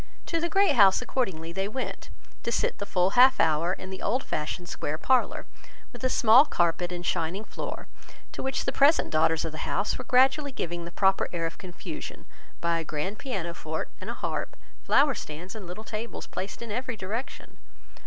[0.25, 2.09] To the Great House accordingly they went,
[2.41, 5.45] to sit the full half hour in the old fashioned square parlour,
[5.93, 7.87] with a small carpet and shining floor,
[8.31, 11.59] to which the present daughters of the house were gradually giving the proper air of
[11.59, 12.25] confusion
[12.61, 16.71] by a grand piano forte and a harp, flower stands and little tables placed in
[16.71, 17.57] every direction.